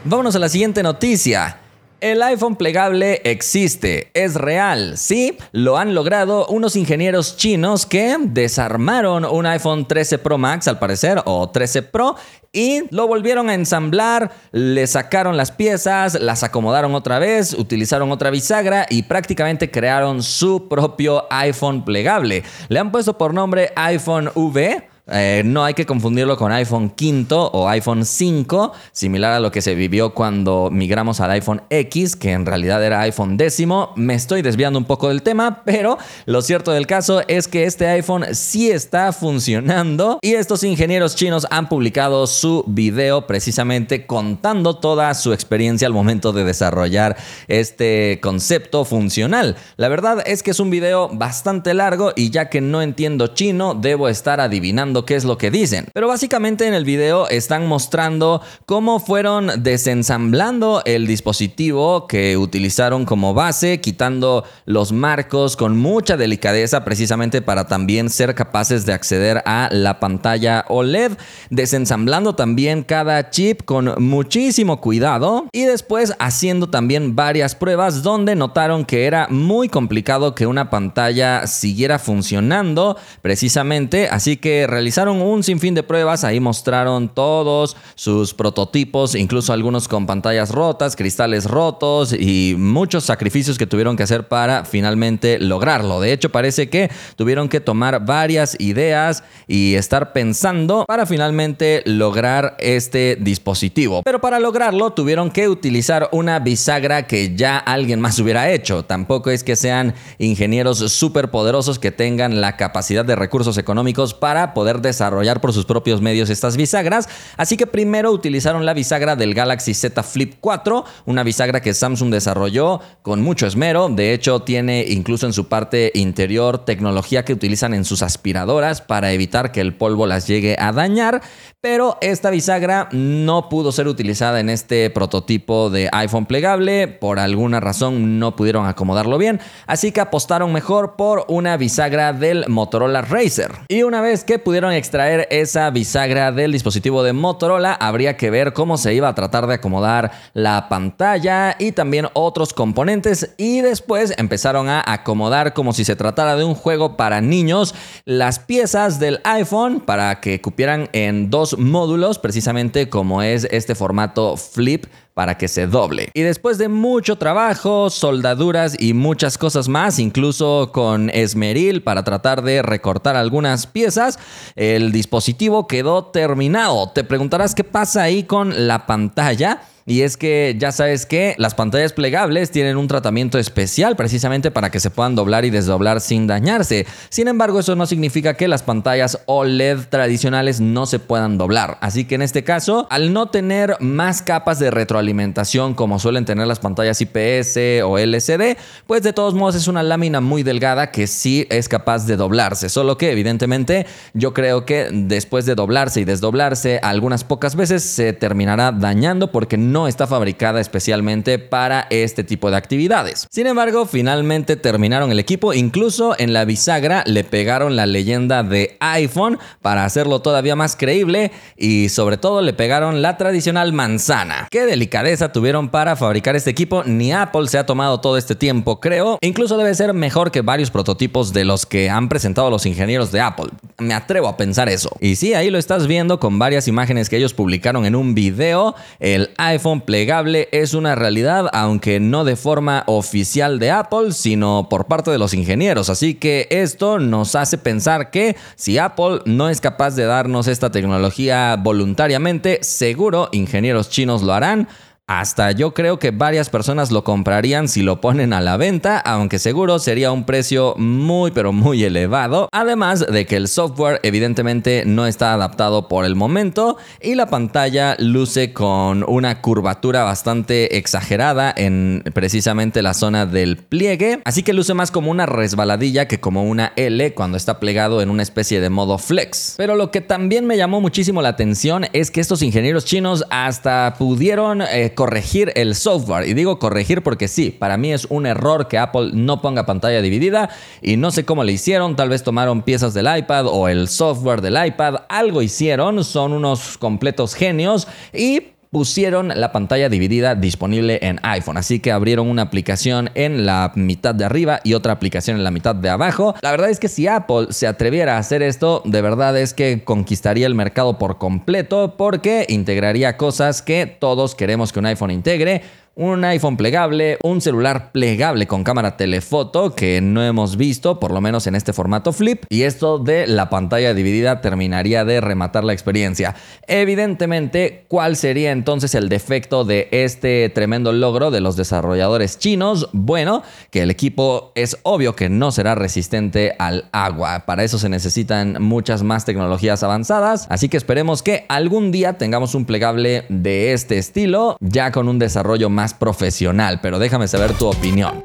Vámonos 0.05 0.35
a 0.35 0.41
la 0.41 0.49
siguiente 0.49 0.83
noticia. 0.83 1.62
El 2.03 2.21
iPhone 2.25 2.57
plegable 2.57 3.21
existe, 3.23 4.11
es 4.13 4.35
real, 4.35 4.99
sí, 4.99 5.39
lo 5.53 5.79
han 5.79 5.95
logrado 5.95 6.49
unos 6.49 6.75
ingenieros 6.75 7.37
chinos 7.37 7.87
que 7.87 8.17
desarmaron 8.19 9.25
un 9.25 9.47
iPhone 9.47 9.87
13 9.87 10.19
Pro 10.19 10.37
Max 10.37 10.67
al 10.67 10.81
parecer 10.81 11.23
o 11.27 11.49
13 11.49 11.85
Pro 11.85 12.17
y 12.53 12.93
lo 12.93 13.07
volvieron 13.07 13.49
a 13.49 13.55
ensamblar, 13.55 14.33
le 14.51 14.85
sacaron 14.89 15.37
las 15.37 15.53
piezas, 15.53 16.21
las 16.21 16.43
acomodaron 16.43 16.97
otra 16.97 17.21
vez, 17.21 17.55
utilizaron 17.55 18.11
otra 18.11 18.31
bisagra 18.31 18.85
y 18.91 19.05
prácticamente 19.05 19.71
crearon 19.71 20.25
su 20.25 20.69
propio 20.69 21.29
iPhone 21.31 21.85
plegable. 21.85 22.43
Le 22.69 22.81
han 22.81 22.91
puesto 22.91 23.17
por 23.17 23.33
nombre 23.33 23.71
iPhone 23.77 24.29
V 24.35 24.92
eh, 25.09 25.43
no 25.45 25.65
hay 25.65 25.75
que 25.75 25.85
confundirlo 25.85 26.37
con 26.37 26.53
iPhone 26.53 26.91
quinto 26.91 27.51
o 27.53 27.69
iPhone 27.69 28.05
5, 28.05 28.73
similar 28.93 29.33
a 29.33 29.41
lo 29.41 29.51
que 29.51 29.61
se 29.61 29.75
vivió 29.75 30.15
cuando 30.15 30.69
migramos 30.71 31.21
al 31.21 31.33
iPhone 31.33 31.63
X, 31.71 32.15
que 32.15 32.31
en 32.31 32.47
realidad 32.47 32.85
era 32.85 33.01
iPhone 33.01 33.37
décimo. 33.37 33.93
Me 33.97 34.15
estoy 34.15 34.43
desviando 34.43 34.79
un 34.79 34.85
poco 34.85 35.09
del 35.09 35.23
tema, 35.23 35.63
pero 35.65 35.99
lo 36.27 36.41
cierto 36.41 36.71
del 36.71 36.87
caso 36.87 37.23
es 37.27 37.49
que 37.49 37.65
este 37.65 37.89
iPhone 37.89 38.27
sí 38.33 38.71
está 38.71 39.13
funcionando 39.13 40.21
y 40.23 40.35
estos 40.35 40.63
ingenieros 40.63 41.17
chinos 41.17 41.49
han 41.51 41.69
publicado 41.69 42.29
su 42.29 42.65
video 42.69 43.27
precisamente 43.27 44.07
contando 44.07 44.77
toda 44.77 45.13
su 45.15 45.33
experiencia 45.33 45.89
al 45.89 45.95
momento 45.95 46.33
de 46.33 46.45
desarrollar 46.45 47.17
este 47.49 48.21
concepto 48.23 48.85
funcional. 48.85 49.57
La 49.77 49.89
verdad 49.89 50.23
es 50.25 50.45
que 50.45 50.53
es 50.53 50.61
un 50.61 50.71
video 50.71 51.09
bastante 51.09 51.75
largo 51.75 52.13
y 52.15 52.31
ya 52.31 52.49
que 52.49 52.61
no 52.61 52.83
entiendo 52.83 53.29
chino, 53.29 53.75
debo 53.75 54.09
estar 54.09 54.41
adivinando 54.41 54.92
qué 54.93 55.17
es 55.17 55.25
lo 55.25 55.39
que 55.39 55.51
dicen. 55.51 55.87
Pero 55.95 56.09
básicamente 56.09 56.67
en 56.67 56.75
el 56.75 56.85
video 56.85 57.29
están 57.29 57.67
mostrando 57.67 58.43
cómo 58.67 59.01
fueron 59.01 59.63
desensamblando 59.63 60.83
el 60.85 61.07
dispositivo 61.07 62.07
que 62.07 62.37
utilizaron 62.37 63.05
como 63.05 63.35
base, 63.35 63.81
quitando 63.81 64.45
los 64.67 64.93
marcos 64.93 65.57
con 65.57 65.77
mucha 65.77 66.17
delicadeza 66.17 66.85
precisamente 66.85 67.43
para 67.43 67.67
también 67.67 68.11
ser 68.11 68.35
capaces 68.35 68.85
de 68.87 68.93
acceder 68.93 69.43
a 69.47 69.69
la 69.73 69.99
pantalla 70.01 70.65
OLED, 70.69 71.13
desensamblando 71.51 72.35
también 72.35 72.83
cada 72.83 73.31
chip 73.31 73.63
con 73.65 73.95
muchísimo 74.03 74.81
cuidado 74.81 75.47
y 75.53 75.65
después 75.65 76.15
haciendo 76.19 76.69
también 76.69 77.17
varias 77.17 77.55
pruebas 77.55 78.03
donde 78.03 78.35
notaron 78.35 78.85
que 78.85 79.07
era 79.07 79.27
muy 79.29 79.69
complicado 79.69 80.35
que 80.35 80.47
una 80.47 80.71
pantalla 80.71 81.47
siguiera 81.47 81.99
funcionando 81.99 82.97
precisamente, 83.23 84.09
así 84.09 84.37
que 84.37 84.67
realizaron 84.83 85.23
un 85.23 85.45
sinfín 85.45 85.77
de 85.77 85.85
pruebas, 85.85 86.25
ahí 86.25 86.41
mostraron 86.41 87.09
todos 87.09 87.77
sus 87.95 88.35
prototipos, 88.35 89.15
incluso 89.15 89.53
algunos 89.53 89.87
con 89.87 90.07
pantallas 90.07 90.51
rotas, 90.51 90.97
cristales 90.97 91.45
rotos 91.45 92.13
y 92.13 92.57
muchos 92.59 93.05
sacrificios 93.05 93.59
que 93.59 93.67
tuvieron 93.69 93.97
que 93.97 94.03
hacer 94.03 94.27
para 94.27 94.65
finalmente 94.65 95.39
lograrlo. 95.39 96.01
De 96.01 96.13
hecho, 96.13 96.33
parece 96.33 96.69
que 96.69 96.91
tuvieron 97.15 97.49
que 97.49 97.61
tomar 97.61 98.05
varias 98.05 98.57
ideas 98.59 99.23
y 99.47 99.77
estar 99.77 100.13
pensando 100.13 100.85
para 100.89 101.07
finalmente 101.07 101.85
lograr 101.87 102.57
este 102.59 103.17
dispositivo. 103.21 104.03
Pero 104.05 104.21
para 104.21 104.41
lograrlo 104.41 104.95
tuvieron 104.95 105.31
que 105.31 105.49
utilizar 105.49 106.09
una 106.11 106.41
bisagra 106.41 107.07
que 107.07 107.37
ya 107.37 107.57
alguien 107.57 108.01
más 108.01 108.19
hubiera 108.19 108.51
hecho. 108.51 108.85
Tampoco 108.85 109.31
es 109.31 109.45
que 109.45 109.55
sean 109.55 109.95
ingenieros 110.19 110.79
súper 110.79 111.31
poderosos 111.31 111.79
que 111.79 111.93
tengan 111.93 112.41
la 112.41 112.57
capacidad 112.57 113.05
de 113.05 113.15
recursos 113.15 113.59
económicos 113.59 114.13
para 114.13 114.55
poder 114.55 114.72
desarrollar 114.81 115.41
por 115.41 115.53
sus 115.53 115.67
propios 115.67 116.01
medios 116.01 116.31
estas 116.31 116.57
bisagras. 116.57 117.09
Así 117.37 117.57
que 117.57 117.67
primero 117.67 118.13
utilizaron 118.13 118.65
la 118.65 118.75
bisagra 118.75 119.17
del 119.17 119.35
Galaxy 119.35 119.75
Z 119.75 120.03
Flip 120.03 120.35
4, 120.41 120.85
una 121.07 121.23
bisagra 121.23 121.61
que 121.61 121.75
Samsung 121.75 122.11
desarrolló 122.11 122.81
con 123.03 123.23
mucho 123.23 123.47
esmero. 123.47 123.89
De 123.89 124.13
hecho, 124.15 124.41
tiene 124.41 124.85
incluso 124.89 125.27
en 125.27 125.33
su 125.33 125.49
parte 125.49 125.91
interior 125.95 126.65
tecnología 126.65 127.25
que 127.25 127.33
utilizan 127.33 127.75
en 127.75 127.85
sus 127.85 128.03
aspiradoras 128.03 128.81
para 128.81 129.13
evitar 129.13 129.53
que 129.53 129.61
el 129.61 129.75
polvo 129.75 130.07
las 130.07 130.27
llegue 130.27 130.57
a 130.59 130.73
dañar. 130.73 131.23
Pero 131.61 131.99
esta 132.01 132.31
bisagra 132.31 132.89
no 132.93 133.49
pudo 133.49 133.71
ser 133.71 133.87
utilizada 133.87 134.41
en 134.41 134.51
este 134.51 134.91
prototipo 134.91 135.71
de 135.71 135.89
iPhone 135.93 136.27
plegable. 136.27 136.89
Por 136.89 137.19
alguna 137.19 137.61
razón 137.61 138.19
no 138.19 138.35
pudieron 138.35 138.67
acomodarlo 138.67 139.19
bien. 139.19 139.41
Así 139.67 139.93
que 139.93 140.01
apostaron 140.01 140.53
mejor 140.53 140.97
por 140.97 141.25
una 141.29 141.57
bisagra 141.57 142.13
del 142.13 142.45
Motorola 142.49 143.03
Racer. 143.03 143.53
Y 143.69 143.83
una 143.83 144.01
vez 144.01 144.25
que 144.25 144.39
pudieron 144.39 144.62
extraer 144.71 145.27
esa 145.31 145.69
bisagra 145.71 146.31
del 146.31 146.53
dispositivo 146.53 147.03
de 147.03 147.13
Motorola, 147.13 147.73
habría 147.73 148.17
que 148.17 148.31
ver 148.31 148.53
cómo 148.53 148.77
se 148.77 148.95
iba 148.95 149.09
a 149.09 149.15
tratar 149.17 149.49
de 149.49 149.55
acomodar 149.55 150.13
la 150.35 150.69
pantalla 150.69 151.57
y 151.59 151.73
también 151.73 152.07
otros 152.13 152.55
componentes. 152.55 153.35
Y 153.39 153.63
después 153.63 154.15
empezaron 154.17 154.69
a 154.69 154.85
acomodar 154.87 155.55
como 155.55 155.73
si 155.73 155.85
se 155.85 155.97
tratara 155.97 156.37
de 156.37 156.45
un 156.45 156.55
juego 156.55 156.97
para 156.97 157.21
niños 157.21 157.75
las 158.05 158.39
piezas 158.39 159.01
del 159.01 159.21
iPhone 159.25 159.81
para 159.81 160.21
que 160.21 160.41
cupieran 160.41 160.89
en 160.93 161.31
dos 161.31 161.59
módulos, 161.59 162.19
precisamente 162.19 162.89
como 162.89 163.23
es 163.23 163.49
este 163.51 163.75
formato 163.75 164.37
flip 164.37 164.85
para 165.15 165.37
que 165.37 165.49
se 165.49 165.67
doble. 165.67 166.11
Y 166.15 166.23
después 166.23 166.59
de 166.59 166.69
mucho 166.69 167.17
trabajo, 167.17 167.91
soldaduras 167.91 168.77
y 168.79 168.95
muchas 168.95 169.39
cosas 169.39 169.69
más, 169.69 169.99
incluso 169.99 170.71
con 170.73 171.11
esmeril 171.11 171.83
para 171.83 172.05
tratar 172.05 172.43
de 172.43 172.63
recortar 172.63 173.17
algunas 173.17 173.67
piezas, 173.67 174.19
el 174.57 174.93
dispositivo 174.93 175.67
quedó 175.67 176.07
terminado. 176.07 176.91
Te 176.91 177.05
preguntarás 177.05 177.55
qué 177.55 177.65
pasa 177.65 178.03
ahí 178.03 178.25
con 178.25 178.67
la 178.67 178.87
pantalla. 178.87 179.63
Y 179.85 180.03
es 180.03 180.17
que 180.17 180.57
ya 180.59 180.71
sabes 180.71 181.07
que 181.07 181.35
las 181.39 181.55
pantallas 181.55 181.93
plegables 181.93 182.51
tienen 182.51 182.77
un 182.77 182.87
tratamiento 182.87 183.39
especial 183.39 183.97
precisamente 183.97 184.51
para 184.51 184.71
que 184.71 184.79
se 184.79 184.91
puedan 184.91 185.17
doblar 185.17 185.45
y 185.45 185.51
desdoblar 185.51 186.01
sin 186.01 186.27
dañarse. 186.27 186.87
Sin 187.09 187.27
embargo, 187.27 187.61
eso 187.61 187.75
no 187.75 187.87
significa 187.87 188.35
que 188.35 188.47
las 188.47 188.63
pantallas 188.63 189.19
OLED 189.27 189.81
tradicionales 189.89 190.61
no 190.61 190.87
se 190.87 191.01
puedan 191.01 191.37
doblar. 191.37 191.79
Así 191.81 192.05
que 192.05 192.15
en 192.15 192.23
este 192.23 192.45
caso, 192.45 192.87
al 192.91 193.13
no 193.13 193.27
tener 193.31 193.77
más 193.81 194.23
capas 194.23 194.59
de 194.59 194.71
retroalimentación 194.71 195.75
como 195.75 195.99
suelen 195.99 196.25
tener 196.25 196.47
las 196.47 196.61
pantallas 196.61 197.01
IPS 197.01 197.83
o 197.85 197.99
LCD, 197.99 198.57
pues 198.87 199.03
de 199.03 199.13
todos 199.13 199.35
modos 199.35 199.57
es 199.57 199.67
una 199.67 199.83
lámina 199.83 200.21
muy 200.21 200.45
delgada 200.45 200.93
que 200.93 201.07
sí 201.09 201.47
es 201.51 201.69
capaz 201.69 202.07
de 202.07 202.17
doblarse. 202.17 202.69
Solo 202.69 202.97
que 202.97 203.11
evidentemente 203.11 203.87
yo 204.15 204.33
creo 204.33 204.65
que 204.65 204.89
después 204.93 205.45
de 205.45 205.57
doblarse 205.57 206.01
y 206.01 206.05
desdoblarse 206.05 206.79
algunas 206.83 207.25
pocas 207.25 207.57
veces 207.57 207.83
se 207.83 208.13
terminará 208.13 208.71
dañando 208.71 209.33
porque 209.33 209.57
no 209.57 209.72
no 209.73 209.89
está 209.89 210.07
fabricada 210.07 210.61
especialmente 210.61 211.39
para 211.39 211.87
este 211.91 212.25
tipo 212.25 212.51
de 212.51 212.57
actividades. 212.57 213.27
Sin 213.31 213.47
embargo, 213.47 213.87
finalmente 213.87 214.57
terminaron 214.57 215.11
el 215.11 215.19
equipo, 215.19 215.55
incluso 215.55 216.15
en 216.19 216.33
la 216.33 216.45
bisagra 216.45 217.03
le 217.07 217.25
pegaron 217.25 217.75
la 217.75 217.87
leyenda 217.87 218.43
de 218.43 218.77
iPhone 218.81 219.39
para 219.61 219.85
hacerlo 219.85 220.21
todavía 220.21 220.57
más 220.57 220.77
creíble 220.77 221.33
y 221.57 221.89
sobre 221.89 222.17
todo 222.17 222.43
le 222.43 222.53
pegaron 222.53 223.03
la 223.03 223.17
tradicional 223.17 223.73
manzana. 223.73 224.49
Qué 224.51 224.67
delicadeza 224.67 225.33
tuvieron 225.33 225.71
para 225.71 225.97
fabricar 225.97 226.37
este 226.37 226.51
equipo, 226.51 226.85
ni 226.85 227.13
Apple 227.13 227.49
se 227.49 227.59
ha 227.59 227.67
tomado 227.67 228.01
todo 228.01 228.17
este 228.17 228.35
tiempo, 228.35 228.81
creo. 228.81 229.19
Incluso 229.21 229.57
debe 229.57 229.75
ser 229.75 229.95
mejor 229.95 230.31
que 230.31 230.43
varios 230.43 230.71
prototipos 230.71 231.33
de 231.33 231.45
los 231.45 231.67
que 231.67 231.89
han 231.89 232.09
presentado 232.09 232.51
los 232.51 232.67
ingenieros 232.67 233.13
de 233.13 233.21
Apple. 233.21 233.51
Me 233.83 233.95
atrevo 233.95 234.29
a 234.29 234.37
pensar 234.37 234.69
eso. 234.69 234.91
Y 235.01 235.17
sí, 235.17 235.35
ahí 235.35 235.51
lo 235.51 235.59
estás 235.59 235.87
viendo 235.87 236.19
con 236.21 236.39
varias 236.39 236.69
imágenes 236.69 237.09
que 237.09 237.17
ellos 237.17 237.35
publicaron 237.35 237.85
en 237.85 237.95
un 237.95 238.15
video. 238.15 238.75
El 239.01 239.31
iPhone 239.37 239.81
plegable 239.81 240.49
es 240.53 240.75
una 240.75 240.95
realidad, 240.95 241.49
aunque 241.53 242.01
no 242.01 242.25
de 242.25 242.37
forma 242.37 242.85
oficial 242.87 243.59
de 243.59 243.71
Apple, 243.71 244.13
sino 244.13 244.69
por 244.71 244.87
parte 244.87 245.11
de 245.11 245.19
los 245.19 245.35
ingenieros. 245.35 245.91
Así 245.91 246.15
que 246.15 246.47
esto 246.51 246.99
nos 246.99 247.35
hace 247.35 247.59
pensar 247.59 248.11
que 248.11 248.37
si 248.57 248.79
Apple 248.79 249.21
no 249.25 249.49
es 249.49 249.61
capaz 249.61 249.97
de 249.97 250.05
darnos 250.05 250.49
esta 250.49 250.71
tecnología 250.71 251.57
voluntariamente, 251.57 252.61
seguro 252.63 253.29
ingenieros 253.33 253.91
chinos 253.91 254.23
lo 254.23 254.33
harán 254.33 254.69
hasta 255.09 255.51
yo 255.51 255.75
creo 255.75 255.99
que 255.99 256.13
varias 256.13 256.49
personas 256.49 256.93
lo 256.93 257.03
comprarían 257.03 257.69
si 257.69 257.83
lo 257.83 258.01
ponen 258.01 258.33
a 258.33 258.41
la 258.41 258.57
venta, 258.57 258.99
aunque 258.99 259.41
seguro 259.41 259.79
sería 259.81 260.13
un 260.13 260.25
precio 260.25 260.75
muy 260.79 261.33
pero 261.33 261.53
muy 261.53 261.83
elevado. 261.83 262.49
Además 262.53 263.05
de 263.07 263.27
que 263.27 263.37
el 263.37 263.49
software 263.49 263.99
evidentemente 264.05 264.85
no 264.87 265.07
está 265.07 265.35
adaptado 265.35 265.89
por 265.89 266.05
el 266.05 266.15
momento 266.15 266.77
y 267.01 267.17
la 267.17 267.27
pantalla 267.27 267.97
luce 267.99 268.53
con 268.53 269.05
una 269.09 269.41
curvatura 269.43 270.05
bastante 270.05 270.79
exagerada 270.79 271.53
en 271.57 272.05
precisamente 272.15 272.81
la 272.81 272.95
zona 272.95 273.27
del 273.27 273.57
pliegue. 273.57 274.21
Así 274.25 274.45
que 274.45 274.53
luce 274.53 274.73
más 274.73 274.93
como 274.93 275.11
una 275.11 275.27
resbaladilla 275.27 276.07
que 276.07 276.21
como 276.21 276.45
una 276.45 276.73
L 276.77 277.13
cuando 277.15 277.37
está 277.37 277.59
plegado 277.59 278.03
en 278.03 278.09
una 278.09 278.23
especie 278.23 278.61
de 278.61 278.71
modo 278.71 278.99
flex. 278.99 279.55
Pero 279.57 279.75
lo 279.75 279.91
que 279.91 280.01
también 280.01 280.47
me 280.47 280.57
llamó 280.57 280.81
muchísimo 280.81 281.23
la 281.23 281.31
atención 281.31 281.87
es 281.93 282.13
que 282.13 282.21
estos 282.21 282.41
ingenieros 282.43 282.85
chinos 282.85 283.25
hasta 283.31 283.95
pudieron... 283.99 284.63
Eh, 284.63 284.92
corregir 284.95 285.53
el 285.55 285.75
software. 285.75 286.29
Y 286.29 286.35
digo 286.35 286.59
corregir 286.59 287.03
porque 287.03 287.29
sí, 287.29 287.51
para 287.51 287.77
mí 287.77 287.93
es 287.93 288.07
un 288.11 288.27
error 288.27 288.69
que 288.69 288.79
Apple 288.79 289.11
no 289.15 289.41
ponga 289.41 289.67
pantalla 289.67 290.03
dividida 290.03 290.51
y 290.81 290.97
no 290.97 291.11
sé 291.11 291.25
cómo 291.25 291.45
le 291.45 291.53
hicieron. 291.53 291.97
Tal 291.97 292.09
vez 292.09 292.23
tomaron 292.23 292.63
piezas 292.63 292.95
del 292.95 293.09
iPad 293.17 293.47
o 293.47 293.69
el 293.69 293.89
software 293.89 294.41
del 294.41 294.65
iPad, 294.65 295.03
algo 295.09 295.43
hicieron, 295.43 296.05
son 296.05 296.33
unos 296.33 296.79
completos 296.79 297.35
genios 297.35 297.89
y 298.13 298.53
pusieron 298.73 299.29
la 299.29 299.53
pantalla 299.53 299.91
dividida 299.91 300.35
disponible 300.35 300.99
en 301.03 301.21
iPhone. 301.25 301.59
Así 301.59 301.79
que 301.79 301.93
abrieron 301.93 302.27
una 302.31 302.41
aplicación 302.41 303.11
en 303.15 303.45
la 303.45 303.71
mitad 303.75 304.15
de 304.15 304.25
arriba 304.25 304.61
y 304.65 304.73
otra 304.73 304.95
aplicación 304.95 305.37
en 305.37 305.45
la 305.45 305.51
mitad 305.51 305.75
de 305.75 305.91
abajo. 305.91 306.35
La 306.41 306.51
verdad 306.51 306.71
es 306.71 306.81
que 306.81 306.89
si 306.89 307.07
Apple 307.07 307.49
se 307.51 307.67
atreviera 307.67 308.17
a 308.17 308.19
hacer 308.19 308.43
esto, 308.43 308.81
de 308.87 309.03
verdad 309.03 309.37
es 309.37 309.53
que 309.53 309.85
conquistaría 309.85 310.47
el 310.47 310.55
mercado 310.55 310.99
por 310.99 311.19
completo 311.19 311.97
porque 311.99 312.47
integraría 312.49 313.19
cosas 313.19 313.61
que 313.61 313.85
todos 313.85 314.35
queremos 314.35 314.73
que 314.73 314.79
un 314.79 314.87
iPhone 314.87 315.11
integre 315.11 315.61
un 315.95 316.25
iPhone 316.25 316.57
plegable, 316.57 317.19
un 317.23 317.41
celular 317.41 317.93
plegable 317.93 318.47
con 318.47 318.65
cámara 318.65 318.97
telefoto 318.97 319.75
que 319.75 320.01
no 320.01 320.23
hemos 320.23 320.57
visto, 320.57 320.99
por 320.99 321.13
lo 321.13 321.21
menos 321.21 321.47
en 321.47 321.55
este 321.55 321.73
formato 321.73 322.13
flip, 322.13 322.45
y 322.49 322.63
esto 322.63 322.99
de 322.99 323.27
la 323.27 323.51
pantalla 323.51 323.93
dividida 323.93 324.41
terminaría 324.41 325.05
de 325.05 325.21
rematar 325.21 325.65
la 325.65 325.75
experiencia. 325.75 326.35
Evidentemente, 326.67 327.85
¿cuál 327.89 328.17
sería 328.17 328.53
entonces 328.53 328.95
el 328.95 329.09
defecto 329.11 329.65
de 329.65 329.89
este 329.91 330.49
tremendo 330.49 330.93
logro 330.93 331.31
de 331.31 331.41
los 331.41 331.57
desarrolladores 331.57 332.39
chinos? 332.39 332.89
Bueno, 332.93 333.43
que 333.71 333.83
el 333.83 333.91
equipo 333.91 334.53
es 334.55 334.79
obvio 334.85 335.15
que 335.15 335.29
no 335.29 335.53
será 335.53 335.75
resistente 335.75 336.55
al 336.59 336.87
agua. 336.93 337.45
Para 337.45 337.65
eso 337.65 337.79
se 337.79 337.91
necesitan 337.91 338.57
muchas 338.61 339.03
más 339.03 339.27
tecnologías 339.27 339.83
avanzadas, 339.83 340.47
así 340.49 340.71
que 340.71 340.79
esperemos 340.79 341.23
que 341.23 341.45
algún 341.49 341.93
día 341.93 342.17
tengamos 342.17 342.55
un 342.55 342.65
plegable 342.65 343.27
de 343.29 343.75
este 343.75 343.99
estilo, 343.99 344.57
ya 344.61 344.91
con 344.91 345.09
un 345.09 345.19
desarrollo 345.19 345.69
más 345.69 345.82
profesional, 345.93 346.81
pero 346.81 346.99
déjame 346.99 347.27
saber 347.27 347.53
tu 347.55 347.67
opinión. 347.67 348.25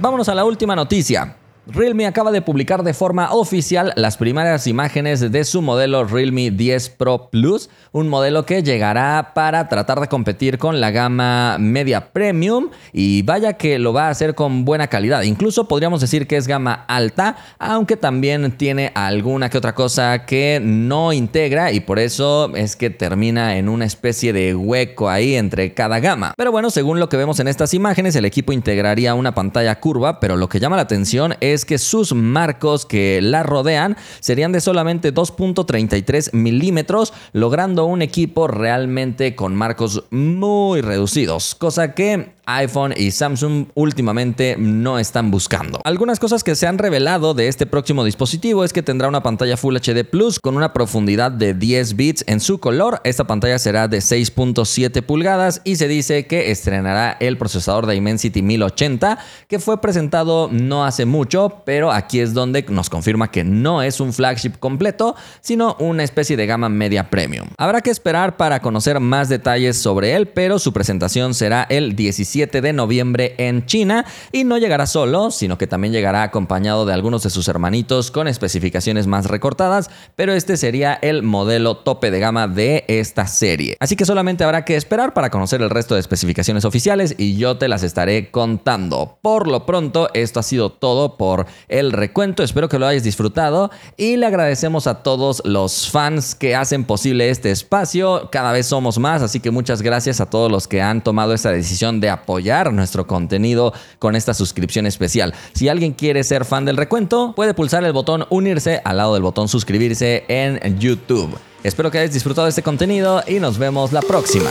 Vámonos 0.00 0.28
a 0.28 0.34
la 0.34 0.44
última 0.44 0.76
noticia. 0.76 1.36
Realme 1.68 2.06
acaba 2.06 2.30
de 2.30 2.42
publicar 2.42 2.84
de 2.84 2.94
forma 2.94 3.32
oficial 3.32 3.92
las 3.96 4.16
primeras 4.16 4.68
imágenes 4.68 5.32
de 5.32 5.44
su 5.44 5.62
modelo 5.62 6.04
Realme 6.04 6.52
10 6.52 6.90
Pro 6.90 7.28
Plus, 7.28 7.70
un 7.90 8.08
modelo 8.08 8.46
que 8.46 8.62
llegará 8.62 9.32
para 9.34 9.68
tratar 9.68 9.98
de 9.98 10.06
competir 10.06 10.58
con 10.58 10.80
la 10.80 10.92
gama 10.92 11.56
media 11.58 12.12
premium 12.12 12.70
y 12.92 13.22
vaya 13.22 13.54
que 13.54 13.80
lo 13.80 13.92
va 13.92 14.06
a 14.06 14.10
hacer 14.10 14.36
con 14.36 14.64
buena 14.64 14.86
calidad. 14.86 15.22
Incluso 15.22 15.66
podríamos 15.66 16.00
decir 16.00 16.28
que 16.28 16.36
es 16.36 16.46
gama 16.46 16.84
alta, 16.86 17.36
aunque 17.58 17.96
también 17.96 18.52
tiene 18.52 18.92
alguna 18.94 19.50
que 19.50 19.58
otra 19.58 19.74
cosa 19.74 20.24
que 20.24 20.60
no 20.62 21.12
integra 21.12 21.72
y 21.72 21.80
por 21.80 21.98
eso 21.98 22.54
es 22.54 22.76
que 22.76 22.90
termina 22.90 23.56
en 23.56 23.68
una 23.68 23.86
especie 23.86 24.32
de 24.32 24.54
hueco 24.54 25.08
ahí 25.08 25.34
entre 25.34 25.74
cada 25.74 25.98
gama. 25.98 26.32
Pero 26.36 26.52
bueno, 26.52 26.70
según 26.70 27.00
lo 27.00 27.08
que 27.08 27.16
vemos 27.16 27.40
en 27.40 27.48
estas 27.48 27.74
imágenes, 27.74 28.14
el 28.14 28.24
equipo 28.24 28.52
integraría 28.52 29.14
una 29.14 29.34
pantalla 29.34 29.80
curva, 29.80 30.20
pero 30.20 30.36
lo 30.36 30.48
que 30.48 30.60
llama 30.60 30.76
la 30.76 30.82
atención 30.82 31.34
es 31.40 31.55
es 31.56 31.64
que 31.64 31.78
sus 31.78 32.14
marcos 32.14 32.86
que 32.86 33.20
la 33.20 33.42
rodean 33.42 33.96
serían 34.20 34.52
de 34.52 34.60
solamente 34.60 35.12
2.33 35.12 36.32
milímetros, 36.32 37.12
logrando 37.32 37.86
un 37.86 38.02
equipo 38.02 38.46
realmente 38.46 39.34
con 39.34 39.56
marcos 39.56 40.04
muy 40.10 40.82
reducidos, 40.82 41.56
cosa 41.56 41.94
que 41.94 42.36
iPhone 42.46 42.94
y 42.96 43.10
Samsung 43.10 43.66
últimamente 43.74 44.56
no 44.56 45.00
están 45.00 45.32
buscando. 45.32 45.80
Algunas 45.82 46.20
cosas 46.20 46.44
que 46.44 46.54
se 46.54 46.68
han 46.68 46.78
revelado 46.78 47.34
de 47.34 47.48
este 47.48 47.66
próximo 47.66 48.04
dispositivo 48.04 48.64
es 48.64 48.72
que 48.72 48.84
tendrá 48.84 49.08
una 49.08 49.22
pantalla 49.22 49.56
Full 49.56 49.76
HD 49.76 50.04
Plus 50.04 50.38
con 50.38 50.56
una 50.56 50.72
profundidad 50.72 51.32
de 51.32 51.54
10 51.54 51.96
bits 51.96 52.24
en 52.28 52.38
su 52.38 52.58
color. 52.58 53.00
Esta 53.02 53.26
pantalla 53.26 53.58
será 53.58 53.88
de 53.88 53.98
6.7 53.98 55.02
pulgadas 55.02 55.60
y 55.64 55.76
se 55.76 55.88
dice 55.88 56.26
que 56.26 56.52
estrenará 56.52 57.16
el 57.18 57.36
procesador 57.36 57.86
Dimensity 57.86 58.42
1080 58.42 59.18
que 59.48 59.58
fue 59.58 59.80
presentado 59.80 60.48
no 60.52 60.84
hace 60.84 61.04
mucho, 61.04 61.45
pero 61.64 61.92
aquí 61.92 62.20
es 62.20 62.34
donde 62.34 62.64
nos 62.68 62.90
confirma 62.90 63.30
que 63.30 63.44
no 63.44 63.82
es 63.82 64.00
un 64.00 64.12
flagship 64.12 64.58
completo, 64.58 65.16
sino 65.40 65.76
una 65.78 66.02
especie 66.02 66.36
de 66.36 66.46
gama 66.46 66.68
media 66.68 67.10
premium. 67.10 67.48
Habrá 67.58 67.80
que 67.80 67.90
esperar 67.90 68.36
para 68.36 68.60
conocer 68.60 69.00
más 69.00 69.28
detalles 69.28 69.76
sobre 69.76 70.14
él, 70.14 70.28
pero 70.28 70.58
su 70.58 70.72
presentación 70.72 71.34
será 71.34 71.66
el 71.68 71.96
17 71.96 72.60
de 72.60 72.72
noviembre 72.72 73.34
en 73.38 73.66
China 73.66 74.04
y 74.32 74.44
no 74.44 74.58
llegará 74.58 74.86
solo, 74.86 75.30
sino 75.30 75.58
que 75.58 75.66
también 75.66 75.92
llegará 75.92 76.22
acompañado 76.22 76.86
de 76.86 76.92
algunos 76.92 77.22
de 77.22 77.30
sus 77.30 77.48
hermanitos 77.48 78.10
con 78.10 78.28
especificaciones 78.28 79.06
más 79.06 79.26
recortadas, 79.26 79.90
pero 80.14 80.32
este 80.32 80.56
sería 80.56 80.94
el 80.94 81.22
modelo 81.22 81.78
tope 81.78 82.10
de 82.10 82.20
gama 82.20 82.48
de 82.48 82.84
esta 82.88 83.26
serie. 83.26 83.76
Así 83.80 83.96
que 83.96 84.04
solamente 84.04 84.44
habrá 84.44 84.64
que 84.64 84.76
esperar 84.76 85.14
para 85.14 85.30
conocer 85.30 85.62
el 85.62 85.70
resto 85.70 85.94
de 85.94 86.00
especificaciones 86.00 86.64
oficiales 86.64 87.14
y 87.18 87.36
yo 87.36 87.58
te 87.58 87.68
las 87.68 87.82
estaré 87.82 88.30
contando. 88.30 89.18
Por 89.22 89.48
lo 89.48 89.66
pronto, 89.66 90.08
esto 90.14 90.40
ha 90.40 90.42
sido 90.42 90.70
todo 90.70 91.16
por 91.16 91.35
el 91.68 91.92
recuento, 91.92 92.42
espero 92.42 92.68
que 92.68 92.78
lo 92.78 92.86
hayas 92.86 93.02
disfrutado 93.02 93.70
y 93.96 94.16
le 94.16 94.26
agradecemos 94.26 94.86
a 94.86 95.02
todos 95.02 95.42
los 95.44 95.90
fans 95.90 96.34
que 96.34 96.54
hacen 96.54 96.84
posible 96.84 97.30
este 97.30 97.50
espacio, 97.50 98.28
cada 98.30 98.52
vez 98.52 98.66
somos 98.66 98.98
más, 98.98 99.22
así 99.22 99.40
que 99.40 99.50
muchas 99.50 99.82
gracias 99.82 100.20
a 100.20 100.26
todos 100.26 100.50
los 100.50 100.68
que 100.68 100.82
han 100.82 101.02
tomado 101.02 101.34
esta 101.34 101.50
decisión 101.50 102.00
de 102.00 102.10
apoyar 102.10 102.72
nuestro 102.72 103.06
contenido 103.06 103.72
con 103.98 104.16
esta 104.16 104.34
suscripción 104.34 104.86
especial. 104.86 105.34
Si 105.52 105.68
alguien 105.68 105.92
quiere 105.92 106.24
ser 106.24 106.44
fan 106.44 106.64
del 106.64 106.76
recuento, 106.76 107.32
puede 107.34 107.54
pulsar 107.54 107.84
el 107.84 107.92
botón 107.92 108.26
unirse 108.30 108.80
al 108.84 108.98
lado 108.98 109.14
del 109.14 109.22
botón 109.22 109.48
suscribirse 109.48 110.24
en 110.28 110.78
YouTube. 110.78 111.36
Espero 111.66 111.90
que 111.90 111.98
hayas 111.98 112.12
disfrutado 112.12 112.46
de 112.46 112.50
este 112.50 112.62
contenido 112.62 113.24
y 113.26 113.40
nos 113.40 113.58
vemos 113.58 113.92
la 113.92 114.00
próxima. 114.00 114.50